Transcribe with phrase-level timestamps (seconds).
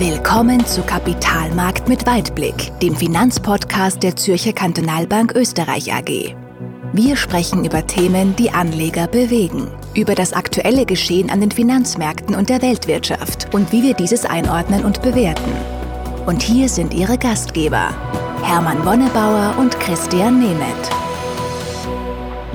[0.00, 6.34] Willkommen zu Kapitalmarkt mit Weitblick, dem Finanzpodcast der Zürcher Kantonalbank Österreich AG.
[6.94, 12.48] Wir sprechen über Themen, die Anleger bewegen, über das aktuelle Geschehen an den Finanzmärkten und
[12.48, 15.52] der Weltwirtschaft und wie wir dieses einordnen und bewerten.
[16.24, 17.90] Und hier sind Ihre Gastgeber,
[18.42, 20.90] Hermann Wonnebauer und Christian Nemeth.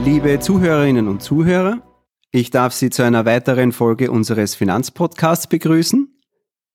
[0.03, 1.83] Liebe Zuhörerinnen und Zuhörer,
[2.31, 6.14] ich darf Sie zu einer weiteren Folge unseres Finanzpodcasts begrüßen.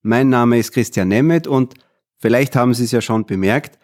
[0.03, 1.75] Mein Name ist Christian Nemeth und
[2.17, 3.77] vielleicht haben Sie es ja schon bemerkt,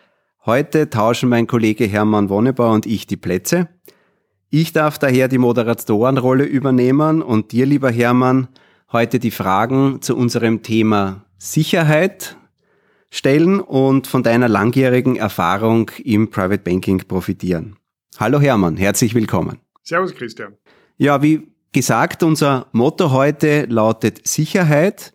[0.47, 3.69] heute tauschen mein Kollege Hermann Wonnebauer und ich die Plätze.
[4.49, 8.47] Ich darf daher die Moderatorenrolle übernehmen und dir, lieber Hermann,
[8.91, 12.35] heute die Fragen zu unserem Thema Sicherheit
[13.11, 17.75] stellen und von deiner langjährigen Erfahrung im Private Banking profitieren.
[18.19, 19.59] Hallo Hermann, herzlich willkommen.
[19.83, 20.53] Servus Christian.
[20.97, 25.13] Ja, wie gesagt, unser Motto heute lautet Sicherheit.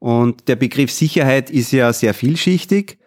[0.00, 2.98] Und der Begriff Sicherheit ist ja sehr vielschichtig.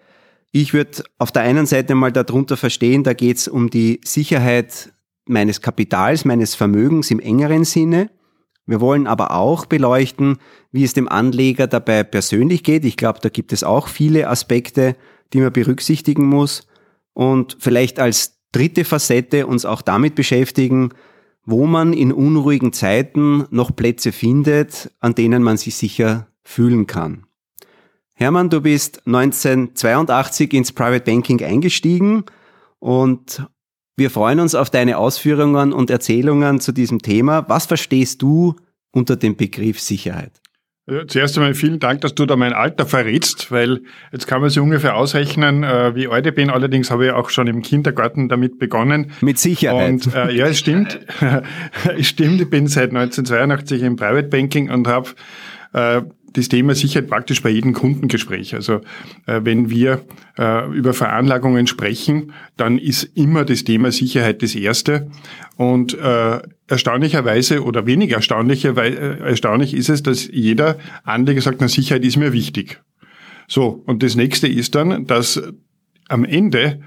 [0.52, 4.94] Ich würde auf der einen Seite mal darunter verstehen, da geht es um die Sicherheit
[5.26, 8.12] meines Kapitals, meines Vermögens im engeren Sinne.
[8.68, 10.38] Wir wollen aber auch beleuchten,
[10.72, 12.85] wie es dem Anleger dabei persönlich geht.
[12.85, 14.96] Ich glaube, da gibt es auch viele Aspekte,
[15.34, 16.68] die man berücksichtigen muss.
[17.13, 20.91] Und vielleicht als dritte Facette uns auch damit beschäftigen,
[21.46, 27.26] wo man in unruhigen Zeiten noch Plätze findet, an denen man sich sicher fühlen kann.
[28.13, 32.26] Hermann, du bist 1982 ins Private Banking eingestiegen
[32.80, 33.44] und
[33.96, 37.48] wir freuen uns auf deine Ausführungen und Erzählungen zu diesem Thema.
[37.50, 38.55] Was verstehst du
[38.91, 40.44] unter dem Begriff Sicherheit?
[41.08, 44.60] Zuerst einmal vielen Dank, dass du da mein Alter verrätst, weil jetzt kann man sich
[44.60, 46.50] ungefähr ausrechnen, äh, wie alt ich bin.
[46.50, 49.12] Allerdings habe ich auch schon im Kindergarten damit begonnen.
[49.22, 49.90] Mit Sicherheit.
[49.90, 51.00] Und äh, ja, es stimmt.
[51.98, 55.12] es stimmt, ich bin seit 1982 im Private Banking und habe
[55.72, 56.02] äh,
[56.34, 58.55] das Thema Sicherheit praktisch bei jedem Kundengespräch.
[58.55, 58.81] Also
[59.26, 60.01] äh, wenn wir
[60.37, 65.09] äh, über Veranlagungen sprechen, dann ist immer das Thema Sicherheit das Erste.
[65.57, 71.61] Und äh, erstaunlicherweise oder weniger erstaunlicher, weil, äh, erstaunlich ist es, dass jeder Anleger sagt,
[71.61, 72.81] na Sicherheit ist mir wichtig.
[73.47, 75.41] So, und das nächste ist dann, dass
[76.07, 76.81] am Ende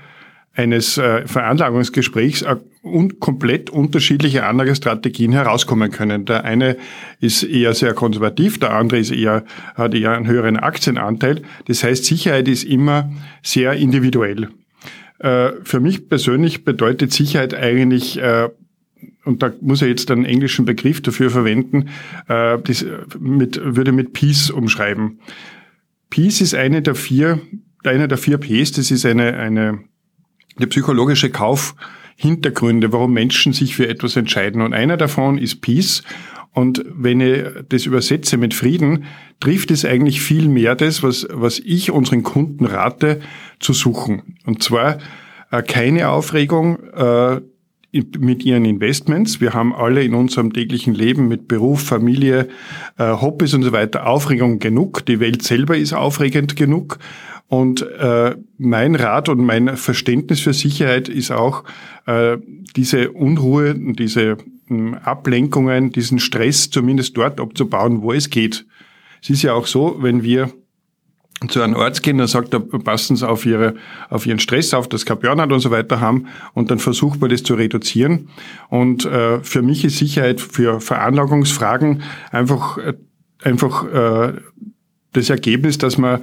[0.56, 6.24] eines äh, Veranlagungsgesprächs äh, un komplett unterschiedliche Anlagestrategien herauskommen können.
[6.24, 6.76] Der eine
[7.20, 9.44] ist eher sehr konservativ, der andere ist eher,
[9.74, 11.42] hat eher einen höheren Aktienanteil.
[11.66, 13.12] Das heißt, Sicherheit ist immer
[13.42, 14.48] sehr individuell.
[15.18, 18.48] Äh, für mich persönlich bedeutet Sicherheit eigentlich äh,
[19.24, 21.88] und da muss er jetzt einen englischen Begriff dafür verwenden,
[22.28, 22.86] äh, das
[23.18, 25.18] mit, würde mit Peace umschreiben.
[26.10, 27.40] Peace ist eine der vier,
[27.84, 29.80] einer der vier Ps, das ist eine, eine
[30.58, 34.62] der psychologische Kaufhintergründe, warum Menschen sich für etwas entscheiden.
[34.62, 36.02] Und einer davon ist Peace.
[36.52, 39.04] Und wenn ich das übersetze mit Frieden,
[39.40, 43.20] trifft es eigentlich viel mehr das, was, was ich unseren Kunden rate,
[43.60, 44.36] zu suchen.
[44.46, 44.98] Und zwar
[45.50, 47.40] äh, keine Aufregung äh,
[48.18, 49.40] mit ihren Investments.
[49.40, 52.48] Wir haben alle in unserem täglichen Leben mit Beruf, Familie,
[52.98, 55.04] äh, Hobbys und so weiter Aufregung genug.
[55.06, 56.98] Die Welt selber ist aufregend genug.
[57.48, 61.64] Und äh, mein Rat und mein Verständnis für Sicherheit ist auch,
[62.06, 62.38] äh,
[62.74, 64.36] diese Unruhe, diese
[64.68, 68.66] äh, Ablenkungen, diesen Stress zumindest dort abzubauen, wo es geht.
[69.22, 70.50] Es ist ja auch so, wenn wir
[71.48, 73.74] zu einem Arzt gehen, dann sagt er, passen Sie auf, ihre,
[74.08, 77.42] auf Ihren Stress auf, das Burnout und so weiter haben und dann versucht man das
[77.42, 78.30] zu reduzieren.
[78.70, 82.94] Und äh, für mich ist Sicherheit für Veranlagungsfragen einfach, äh,
[83.42, 84.32] einfach äh,
[85.12, 86.22] das Ergebnis, dass man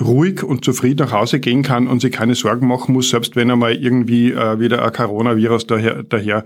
[0.00, 3.50] ruhig und zufrieden nach Hause gehen kann und sich keine Sorgen machen muss, selbst wenn
[3.50, 6.44] einmal irgendwie äh, wieder ein Coronavirus daher, daher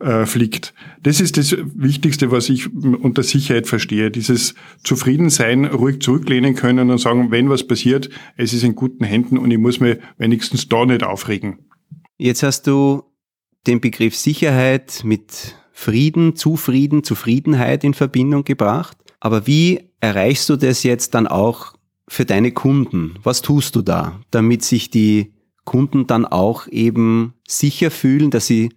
[0.00, 0.74] äh, fliegt.
[1.02, 4.10] Das ist das Wichtigste, was ich unter Sicherheit verstehe.
[4.10, 9.38] Dieses Zufriedensein, ruhig zurücklehnen können und sagen, wenn was passiert, es ist in guten Händen
[9.38, 11.58] und ich muss mir wenigstens da nicht aufregen.
[12.18, 13.04] Jetzt hast du
[13.66, 18.96] den Begriff Sicherheit mit Frieden, Zufrieden, Zufriedenheit in Verbindung gebracht.
[19.20, 21.75] Aber wie erreichst du das jetzt dann auch
[22.08, 23.14] für deine Kunden?
[23.22, 25.32] Was tust du da, damit sich die
[25.64, 28.70] Kunden dann auch eben sicher fühlen, dass sie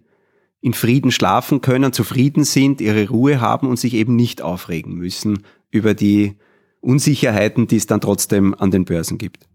[0.60, 5.44] in Frieden schlafen können, zufrieden sind, ihre Ruhe haben und sich eben nicht aufregen müssen
[5.70, 6.36] über die
[6.80, 9.48] Unsicherheiten, die es dann trotzdem an den Börsen gibt?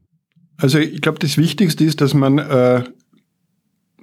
[0.58, 2.84] Also ich glaube, das Wichtigste ist, dass man, äh,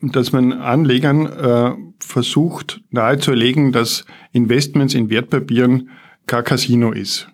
[0.03, 5.89] dass man Anlegern äh, versucht nahezulegen, dass Investments in Wertpapieren
[6.27, 7.29] kein Casino ist.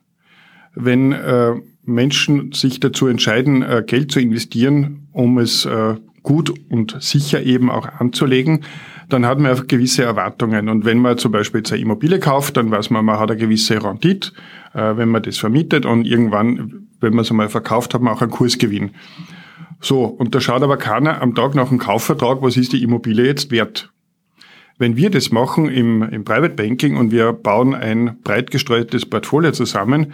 [0.75, 1.57] Wenn äh,
[1.89, 7.71] Menschen sich dazu entscheiden, äh, Geld zu investieren, um es äh, gut und sicher eben
[7.71, 8.65] auch anzulegen,
[9.09, 10.69] dann hat man gewisse Erwartungen.
[10.69, 13.41] Und wenn man zum Beispiel jetzt eine Immobilie kauft, dann weiß man, man hat eine
[13.41, 14.33] gewisse Rendite,
[14.75, 18.21] äh, wenn man das vermietet und irgendwann, wenn man es einmal verkauft, hat man auch
[18.21, 18.91] einen Kursgewinn.
[19.81, 23.25] So, und da schaut aber keiner am Tag nach dem Kaufvertrag, was ist die Immobilie
[23.25, 23.91] jetzt wert.
[24.77, 29.53] Wenn wir das machen im, im Private Banking und wir bauen ein breit gestreutes Portfolio
[29.53, 30.13] zusammen,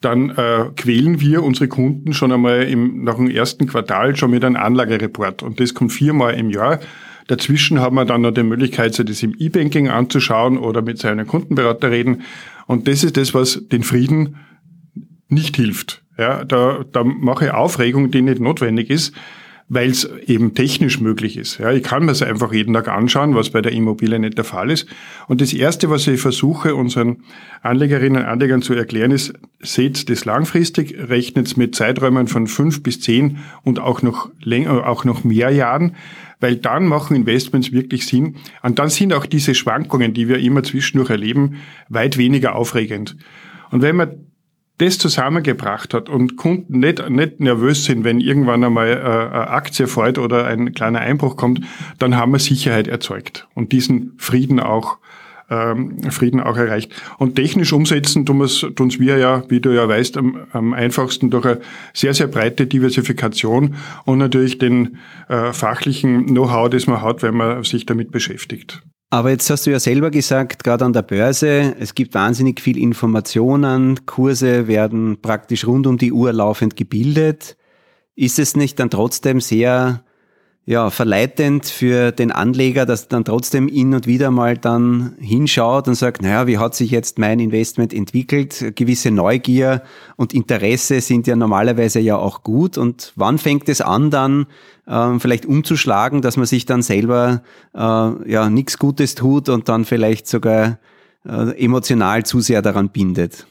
[0.00, 4.44] dann äh, quälen wir unsere Kunden schon einmal im, nach dem ersten Quartal schon mit
[4.44, 5.42] einem Anlagereport.
[5.42, 6.80] Und das kommt viermal im Jahr.
[7.28, 11.26] Dazwischen haben wir dann noch die Möglichkeit, sich das im E-Banking anzuschauen oder mit seinem
[11.26, 12.22] Kundenberater reden.
[12.66, 14.36] Und das ist das, was den Frieden
[15.28, 16.02] nicht hilft.
[16.18, 19.12] Ja, da, da mache ich Aufregung, die nicht notwendig ist
[19.68, 21.58] weil es eben technisch möglich ist.
[21.58, 24.44] Ja, ich kann mir es einfach jeden Tag anschauen, was bei der Immobilie nicht der
[24.44, 24.86] Fall ist.
[25.26, 27.24] Und das Erste, was ich versuche, unseren
[27.62, 33.00] Anlegerinnen und Anlegern zu erklären, ist, seht das langfristig, rechnet mit Zeiträumen von fünf bis
[33.00, 35.96] zehn und auch noch länger, auch noch mehr Jahren,
[36.38, 38.36] weil dann machen Investments wirklich Sinn.
[38.62, 41.56] Und dann sind auch diese Schwankungen, die wir immer zwischendurch erleben,
[41.88, 43.16] weit weniger aufregend.
[43.72, 44.10] Und wenn man
[44.78, 49.86] das zusammengebracht hat und Kunden nicht, nicht nervös sind, wenn irgendwann einmal äh, eine Aktie
[49.86, 51.60] fällt oder ein kleiner Einbruch kommt,
[51.98, 54.98] dann haben wir Sicherheit erzeugt und diesen Frieden auch
[55.48, 56.92] ähm, Frieden auch erreicht.
[57.18, 61.46] Und technisch umsetzen tun uns wir ja, wie du ja weißt, am, am einfachsten durch
[61.46, 61.60] eine
[61.92, 67.62] sehr, sehr breite Diversifikation und natürlich den äh, fachlichen Know-how, das man hat, wenn man
[67.62, 68.82] sich damit beschäftigt.
[69.16, 72.76] Aber jetzt hast du ja selber gesagt, gerade an der Börse, es gibt wahnsinnig viel
[72.76, 77.56] Informationen, Kurse werden praktisch rund um die Uhr laufend gebildet.
[78.14, 80.04] Ist es nicht dann trotzdem sehr
[80.68, 85.94] ja, verleitend für den Anleger, dass dann trotzdem hin und wieder mal dann hinschaut und
[85.94, 88.72] sagt, naja, wie hat sich jetzt mein Investment entwickelt?
[88.74, 89.82] Gewisse Neugier
[90.16, 92.78] und Interesse sind ja normalerweise ja auch gut.
[92.78, 94.46] Und wann fängt es an, dann
[94.88, 97.42] ähm, vielleicht umzuschlagen, dass man sich dann selber
[97.72, 100.80] äh, ja nichts Gutes tut und dann vielleicht sogar
[101.24, 103.46] äh, emotional zu sehr daran bindet?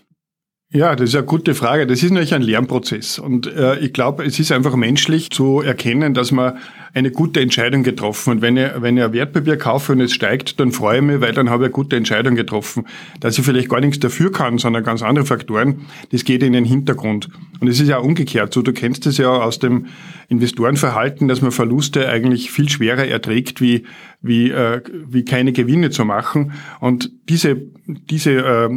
[0.76, 1.88] Ja, das ist eine gute Frage.
[1.88, 3.18] Das ist natürlich ein Lernprozess.
[3.18, 6.58] Und äh, ich glaube, es ist einfach menschlich zu erkennen, dass man
[6.94, 8.32] eine gute Entscheidung getroffen.
[8.32, 11.22] Und wenn ich, wenn ich ein Wertpapier kaufe und es steigt, dann freue ich mich,
[11.22, 12.88] weil dann habe ich eine gute Entscheidung getroffen.
[13.22, 16.66] Dass ich vielleicht gar nichts dafür kann, sondern ganz andere Faktoren, das geht in den
[16.66, 17.30] Hintergrund.
[17.62, 18.62] Und es ist ja umgekehrt so.
[18.62, 19.86] Du kennst es ja aus dem
[20.28, 23.86] Investorenverhalten, dass man Verluste eigentlich viel schwerer erträgt, wie,
[24.22, 26.52] wie, äh, wie keine Gewinne zu machen.
[26.82, 28.70] Und diese, diese äh,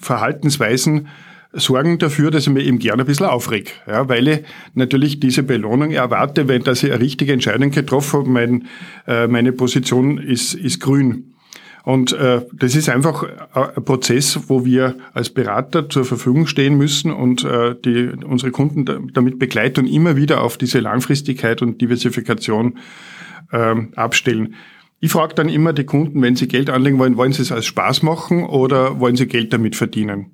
[0.00, 1.08] Verhaltensweisen,
[1.52, 4.40] sorgen dafür, dass ich mir eben gerne ein bisschen aufreg, ja, weil ich
[4.74, 8.68] natürlich diese Belohnung erwarte, wenn dass ich eine richtige Entscheidung getroffen habe, mein,
[9.06, 11.34] äh, meine Position ist, ist grün.
[11.82, 17.10] Und äh, das ist einfach ein Prozess, wo wir als Berater zur Verfügung stehen müssen
[17.10, 22.78] und äh, die, unsere Kunden damit begleiten und immer wieder auf diese Langfristigkeit und Diversifikation
[23.50, 24.54] äh, abstellen.
[25.00, 27.64] Ich frage dann immer die Kunden, wenn sie Geld anlegen wollen, wollen sie es als
[27.64, 30.26] Spaß machen oder wollen sie Geld damit verdienen?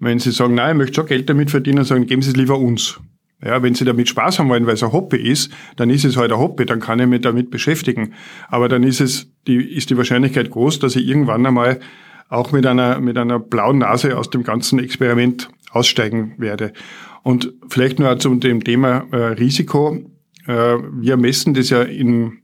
[0.00, 2.58] Wenn Sie sagen, nein, ich möchte schon Geld damit verdienen, sagen, geben Sie es lieber
[2.58, 2.98] uns.
[3.44, 6.16] Ja, wenn Sie damit Spaß haben wollen, weil es ein Hobby ist, dann ist es
[6.16, 8.14] halt ein Hobby, dann kann ich mich damit beschäftigen.
[8.48, 11.80] Aber dann ist es, die, ist die Wahrscheinlichkeit groß, dass ich irgendwann einmal
[12.28, 16.72] auch mit einer, mit einer blauen Nase aus dem ganzen Experiment aussteigen werde.
[17.22, 19.98] Und vielleicht nur zu dem Thema äh, Risiko.
[20.46, 22.38] Äh, wir messen das ja in,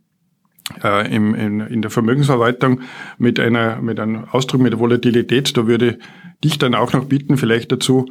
[0.83, 2.81] äh, im, in, in der Vermögensverwaltung
[3.19, 5.57] mit einer, mit einem Ausdruck mit der Volatilität.
[5.57, 5.99] Da würde
[6.45, 8.07] dich dann auch noch bitten, vielleicht dazu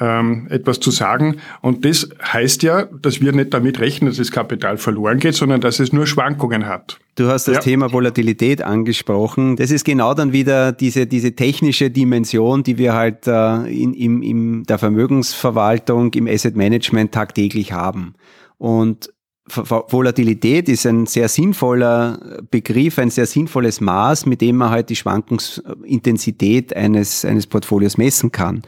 [0.00, 1.36] ähm, etwas zu sagen.
[1.62, 5.60] Und das heißt ja, dass wir nicht damit rechnen, dass das Kapital verloren geht, sondern
[5.60, 6.98] dass es nur Schwankungen hat.
[7.16, 7.60] Du hast das ja.
[7.60, 9.56] Thema Volatilität angesprochen.
[9.56, 14.22] Das ist genau dann wieder diese, diese technische Dimension, die wir halt äh, in, in,
[14.22, 18.14] in der Vermögensverwaltung, im Asset Management tagtäglich haben.
[18.58, 19.10] Und
[19.56, 24.96] Volatilität ist ein sehr sinnvoller Begriff, ein sehr sinnvolles Maß, mit dem man halt die
[24.96, 28.62] Schwankungsintensität eines, eines Portfolios messen kann.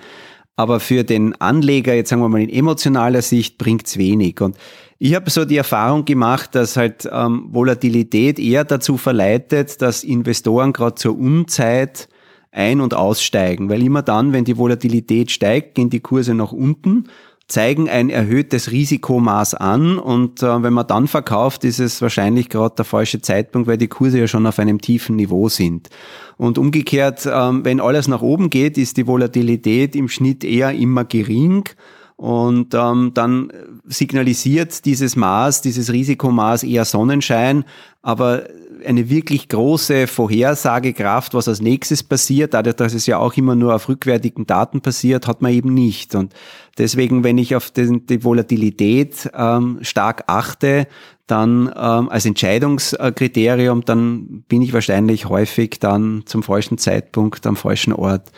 [0.57, 4.41] Aber für den Anleger, jetzt sagen wir mal in emotionaler Sicht, bringt's wenig.
[4.41, 4.57] Und
[4.99, 10.73] ich habe so die Erfahrung gemacht, dass halt ähm, Volatilität eher dazu verleitet, dass Investoren
[10.73, 12.09] gerade zur Unzeit
[12.53, 13.71] ein- und aussteigen.
[13.71, 17.09] Weil immer dann, wenn die Volatilität steigt, gehen die Kurse nach unten
[17.53, 22.77] zeigen ein erhöhtes Risikomaß an und äh, wenn man dann verkauft, ist es wahrscheinlich gerade
[22.77, 25.91] der falsche Zeitpunkt, weil die Kurse ja schon auf einem tiefen Niveau sind.
[26.39, 31.05] Und umgekehrt, ähm, wenn alles nach oben geht, ist die Volatilität im Schnitt eher immer
[31.05, 31.69] gering.
[32.23, 33.53] Und ähm, dann
[33.85, 37.65] signalisiert dieses Maß, dieses Risikomaß eher Sonnenschein,
[38.01, 38.45] aber
[38.87, 43.75] eine wirklich große Vorhersagekraft, was als nächstes passiert, dadurch, dass es ja auch immer nur
[43.75, 46.15] auf rückwärtigen Daten passiert, hat man eben nicht.
[46.15, 46.33] Und
[46.79, 50.87] deswegen, wenn ich auf den, die Volatilität ähm, stark achte,
[51.27, 57.93] dann ähm, als Entscheidungskriterium, dann bin ich wahrscheinlich häufig dann zum falschen Zeitpunkt am falschen
[57.93, 58.31] Ort.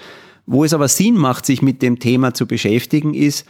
[0.47, 3.47] Wo es aber Sinn macht, sich mit dem Thema zu beschäftigen, ist,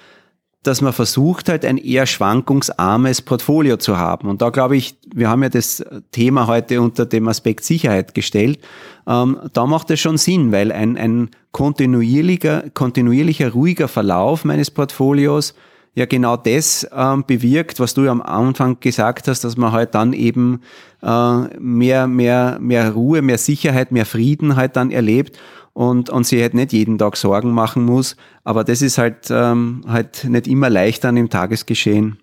[0.66, 4.28] dass man versucht halt ein eher schwankungsarmes Portfolio zu haben.
[4.28, 8.58] Und da glaube ich, wir haben ja das Thema heute unter dem Aspekt Sicherheit gestellt.
[9.06, 15.54] Ähm, da macht es schon Sinn, weil ein, ein kontinuierlicher, kontinuierlicher, ruhiger Verlauf meines Portfolios
[15.94, 19.94] ja genau das ähm, bewirkt, was du ja am Anfang gesagt hast, dass man halt
[19.94, 20.62] dann eben
[21.02, 25.38] äh, mehr, mehr, mehr Ruhe, mehr Sicherheit, mehr Frieden halt dann erlebt
[25.74, 28.16] und, und sie halt nicht jeden Tag Sorgen machen muss.
[28.42, 32.18] Aber das ist halt, ähm, halt nicht immer leicht dann im Tagesgeschehen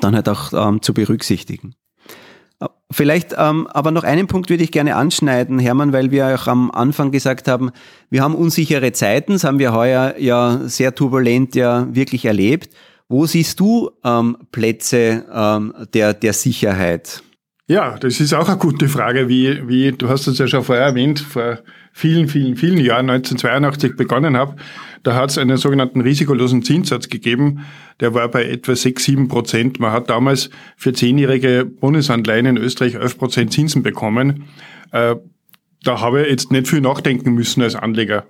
[0.00, 1.74] dann halt auch ähm, zu berücksichtigen.
[2.60, 6.46] Äh, vielleicht ähm, aber noch einen Punkt würde ich gerne anschneiden, Hermann, weil wir auch
[6.46, 7.70] am Anfang gesagt haben,
[8.10, 12.74] wir haben unsichere Zeiten, das haben wir heuer ja sehr turbulent ja wirklich erlebt.
[13.08, 17.22] Wo siehst du ähm, Plätze ähm, der, der Sicherheit?
[17.68, 20.84] Ja, das ist auch eine gute Frage, wie, wie du hast es ja schon vorher
[20.84, 21.58] erwähnt, vor
[21.92, 24.54] vielen, vielen, vielen Jahren, 1982 begonnen habe,
[25.02, 27.64] da hat es einen sogenannten risikolosen Zinssatz gegeben,
[27.98, 29.80] der war bei etwa 6, 7 Prozent.
[29.80, 34.44] Man hat damals für zehnjährige Bundesanleihen in Österreich 11 Prozent Zinsen bekommen.
[34.92, 35.16] Äh,
[35.82, 38.26] da habe ich jetzt nicht viel nachdenken müssen als Anleger.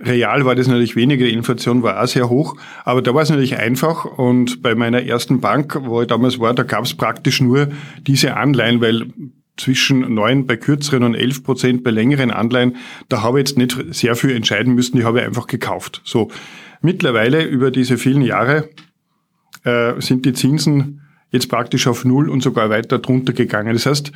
[0.00, 3.30] Real war das natürlich weniger, die Inflation war auch sehr hoch, aber da war es
[3.30, 7.40] natürlich einfach und bei meiner ersten Bank, wo ich damals war, da gab es praktisch
[7.40, 7.68] nur
[8.06, 9.06] diese Anleihen, weil
[9.56, 12.76] zwischen neun bei kürzeren und elf Prozent bei längeren Anleihen,
[13.08, 16.02] da habe ich jetzt nicht sehr viel entscheiden müssen, die habe ich einfach gekauft.
[16.04, 16.30] So,
[16.80, 18.68] mittlerweile über diese vielen Jahre
[19.62, 23.72] äh, sind die Zinsen jetzt praktisch auf Null und sogar weiter drunter gegangen.
[23.74, 24.12] Das heißt,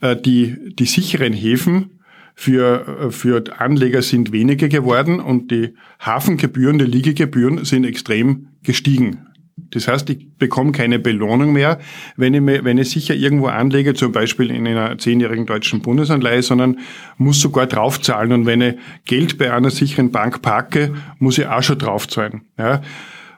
[0.00, 2.00] äh, die, die sicheren Häfen
[2.34, 9.26] für, äh, für Anleger sind weniger geworden und die Hafengebühren, die Liegegebühren sind extrem gestiegen.
[9.56, 11.78] Das heißt, ich bekomme keine Belohnung mehr,
[12.16, 16.42] wenn ich, mir, wenn ich sicher irgendwo anlege, zum Beispiel in einer zehnjährigen deutschen Bundesanleihe,
[16.42, 16.78] sondern
[17.18, 18.32] muss sogar draufzahlen.
[18.32, 18.74] Und wenn ich
[19.04, 22.42] Geld bei einer sicheren Bank parke, muss ich auch schon draufzahlen.
[22.58, 22.82] Ja.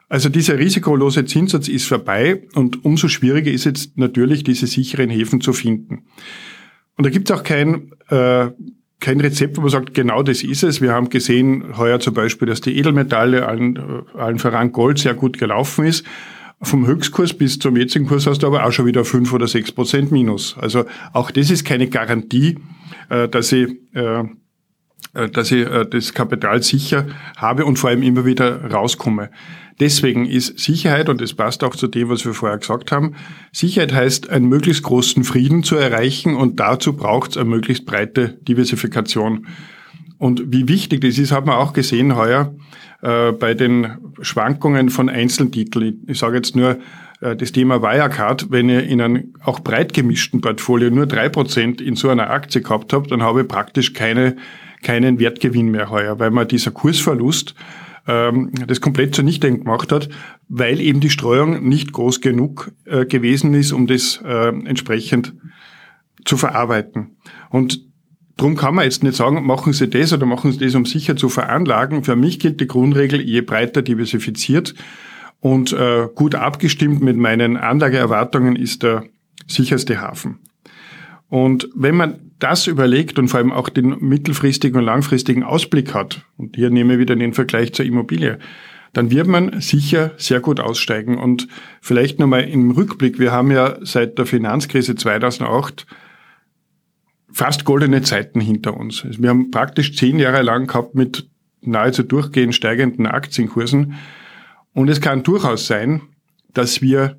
[0.08, 5.40] Also dieser risikolose Zinssatz ist vorbei und umso schwieriger ist jetzt natürlich, diese sicheren Häfen
[5.40, 6.04] zu finden.
[6.96, 8.48] Und da gibt es auch kein äh,
[9.00, 10.80] kein Rezept, wo man sagt, genau das ist es.
[10.80, 15.38] Wir haben gesehen heuer zum Beispiel, dass die Edelmetalle, allen, allen voran Gold, sehr gut
[15.38, 16.04] gelaufen ist.
[16.62, 19.72] Vom Höchstkurs bis zum jetzigen Kurs hast du aber auch schon wieder fünf oder sechs
[19.72, 20.56] Prozent Minus.
[20.58, 22.58] Also auch das ist keine Garantie,
[23.10, 24.24] äh, dass ich, äh,
[25.12, 29.30] dass ich das Kapital sicher habe und vor allem immer wieder rauskomme.
[29.78, 33.14] Deswegen ist Sicherheit, und das passt auch zu dem, was wir vorher gesagt haben,
[33.52, 38.38] Sicherheit heißt, einen möglichst großen Frieden zu erreichen und dazu braucht es eine möglichst breite
[38.48, 39.46] Diversifikation.
[40.18, 42.54] Und wie wichtig das ist, hat man auch gesehen heuer
[43.02, 46.04] äh, bei den Schwankungen von Einzeltiteln.
[46.06, 46.78] Ich sage jetzt nur
[47.20, 48.50] äh, das Thema Wirecard.
[48.50, 52.62] Wenn ihr in einem auch breit gemischten Portfolio nur drei Prozent in so einer Aktie
[52.62, 54.36] gehabt habt, dann habe ich praktisch keine,
[54.86, 57.56] keinen Wertgewinn mehr heuer, weil man dieser Kursverlust
[58.06, 60.08] ähm, das komplett zunichte gemacht hat,
[60.48, 65.34] weil eben die Streuung nicht groß genug äh, gewesen ist, um das äh, entsprechend
[66.24, 67.16] zu verarbeiten.
[67.50, 67.84] Und
[68.38, 71.16] Drum kann man jetzt nicht sagen, machen Sie das oder machen Sie das, um sicher
[71.16, 72.04] zu veranlagen.
[72.04, 74.74] Für mich gilt die Grundregel, je breiter diversifiziert
[75.40, 79.04] und äh, gut abgestimmt mit meinen Anlageerwartungen ist der
[79.46, 80.40] sicherste Hafen.
[81.28, 86.24] Und wenn man das überlegt und vor allem auch den mittelfristigen und langfristigen Ausblick hat,
[86.36, 88.38] und hier nehme ich wieder den Vergleich zur Immobilie,
[88.92, 91.18] dann wird man sicher sehr gut aussteigen.
[91.18, 91.48] Und
[91.80, 95.86] vielleicht nochmal im Rückblick, wir haben ja seit der Finanzkrise 2008
[97.30, 99.04] fast goldene Zeiten hinter uns.
[99.04, 101.28] Also wir haben praktisch zehn Jahre lang gehabt mit
[101.60, 103.94] nahezu durchgehend steigenden Aktienkursen.
[104.72, 106.00] Und es kann durchaus sein,
[106.54, 107.18] dass wir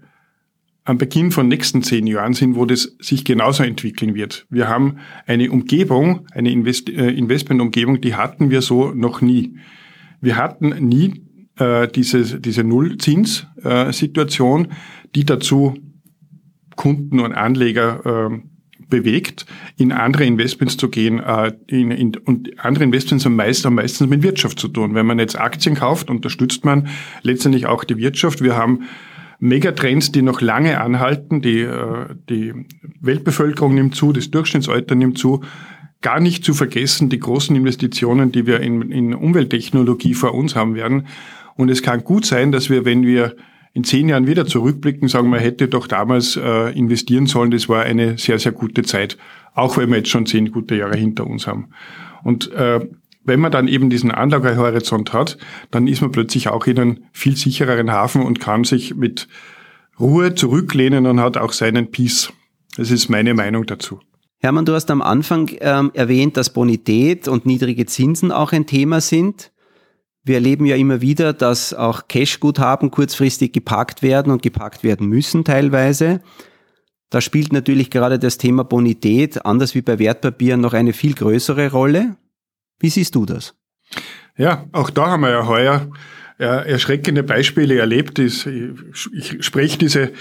[0.88, 4.46] am Beginn von nächsten zehn Jahren sind, wo das sich genauso entwickeln wird.
[4.50, 9.58] Wir haben eine Umgebung, eine Invest äh, Investmentumgebung, die hatten wir so noch nie.
[10.22, 11.26] Wir hatten nie
[11.60, 14.70] äh, diese, diese Nullzinssituation, äh,
[15.14, 15.76] die dazu
[16.78, 18.30] Kunden und Anleger äh,
[18.88, 21.20] bewegt, in andere Investments zu gehen.
[21.20, 24.96] Äh, in, in, und andere Investments haben, meist, haben meistens mit Wirtschaft zu tun.
[24.96, 26.88] Wenn man jetzt Aktien kauft, unterstützt man
[27.24, 28.42] letztendlich auch die Wirtschaft.
[28.42, 28.86] Wir haben
[29.40, 31.42] Megatrends, die noch lange anhalten.
[31.42, 32.54] Die, äh, die
[33.02, 35.42] Weltbevölkerung nimmt zu, das Durchschnittsalter nimmt zu.
[36.02, 40.76] Gar nicht zu vergessen die großen Investitionen, die wir in, in Umwelttechnologie vor uns haben
[40.76, 41.08] werden.
[41.56, 43.36] Und es kann gut sein, dass wir, wenn wir
[43.74, 47.52] in zehn Jahren wieder zurückblicken, sagen, man hätte doch damals äh, investieren sollen.
[47.52, 49.18] Das war eine sehr, sehr gute Zeit,
[49.54, 51.70] auch wenn wir jetzt schon zehn gute Jahre hinter uns haben.
[52.24, 52.80] Und äh,
[53.28, 55.38] wenn man dann eben diesen Anlagehorizont hat,
[55.70, 59.28] dann ist man plötzlich auch in einem viel sichereren Hafen und kann sich mit
[60.00, 62.32] Ruhe zurücklehnen und hat auch seinen Peace.
[62.78, 64.00] Das ist meine Meinung dazu.
[64.40, 69.02] Hermann, du hast am Anfang ähm, erwähnt, dass Bonität und niedrige Zinsen auch ein Thema
[69.02, 69.52] sind.
[70.24, 75.44] Wir erleben ja immer wieder, dass auch Cashguthaben kurzfristig geparkt werden und geparkt werden müssen
[75.44, 76.22] teilweise.
[77.10, 81.72] Da spielt natürlich gerade das Thema Bonität, anders wie bei Wertpapieren, noch eine viel größere
[81.72, 82.16] Rolle.
[82.80, 83.56] Wie siehst du das?
[84.38, 85.90] Ja, auch da haben wir ja heuer
[86.38, 88.20] erschreckende Beispiele erlebt.
[88.20, 88.48] Ich
[89.40, 90.12] spreche diese,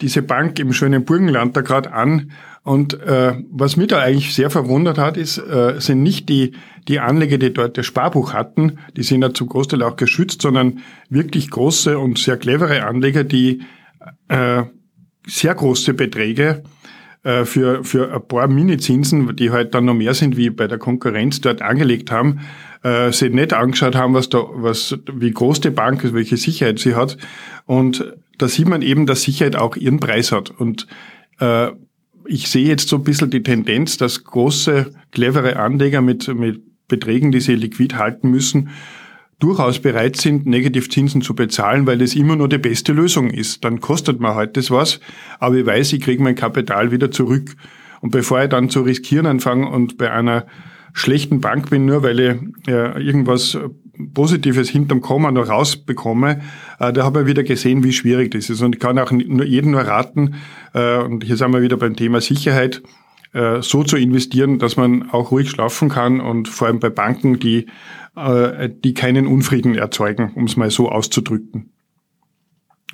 [0.00, 2.32] diese Bank im schönen Burgenland da gerade an.
[2.64, 6.52] Und äh, was mich da eigentlich sehr verwundert hat, ist, äh, sind nicht die,
[6.88, 10.80] die Anleger, die dort das Sparbuch hatten, die sind ja zum Großteil auch geschützt, sondern
[11.08, 13.62] wirklich große und sehr clevere Anleger, die
[14.28, 14.62] äh,
[15.26, 16.62] sehr große Beträge
[17.24, 20.78] äh, für, für ein paar Minizinsen, die halt dann noch mehr sind wie bei der
[20.78, 22.40] Konkurrenz, dort angelegt haben,
[22.82, 26.78] äh, sich nicht angeschaut haben, was da, was, wie groß die Bank ist, welche Sicherheit
[26.78, 27.16] sie hat.
[27.64, 30.50] Und da sieht man eben, dass Sicherheit auch ihren Preis hat.
[30.50, 30.86] Und
[31.38, 31.68] äh,
[32.26, 37.32] ich sehe jetzt so ein bisschen die Tendenz, dass große, clevere Anleger mit, mit Beträgen,
[37.32, 38.70] die sie liquid halten müssen,
[39.42, 43.64] durchaus bereit sind, Negativzinsen zu bezahlen, weil das immer nur die beste Lösung ist.
[43.64, 45.00] Dann kostet man halt das was,
[45.40, 47.56] aber ich weiß, ich kriege mein Kapital wieder zurück.
[48.00, 50.46] Und bevor ich dann zu riskieren anfange und bei einer
[50.92, 52.36] schlechten Bank bin, nur weil ich
[52.68, 53.58] ja, irgendwas
[54.14, 56.40] Positives hinterm Komma noch rausbekomme,
[56.78, 58.62] äh, da habe ich wieder gesehen, wie schwierig das ist.
[58.62, 60.34] Und ich kann auch nur jedem nur raten,
[60.72, 62.82] äh, und hier sind wir wieder beim Thema Sicherheit,
[63.32, 67.38] äh, so zu investieren, dass man auch ruhig schlafen kann und vor allem bei Banken,
[67.38, 67.66] die,
[68.16, 71.72] äh, die keinen Unfrieden erzeugen, um es mal so auszudrücken.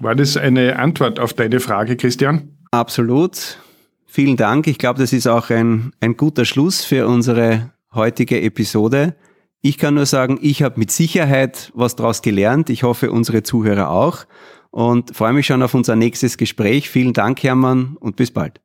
[0.01, 2.57] War das eine Antwort auf deine Frage, Christian?
[2.71, 3.59] Absolut.
[4.07, 4.67] Vielen Dank.
[4.67, 9.17] Ich glaube, das ist auch ein, ein guter Schluss für unsere heutige Episode.
[9.61, 12.71] Ich kann nur sagen, ich habe mit Sicherheit was daraus gelernt.
[12.71, 14.25] Ich hoffe, unsere Zuhörer auch.
[14.71, 16.89] Und freue mich schon auf unser nächstes Gespräch.
[16.91, 18.61] Vielen Dank, Hermann, und bis bald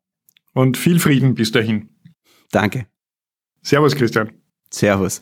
[0.54, 1.90] und viel Frieden bis dahin.
[2.52, 2.88] Danke.
[3.62, 4.32] Servus, Christian.
[4.70, 5.22] Servus.